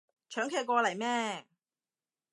[0.31, 1.45] 搶佢過嚟咩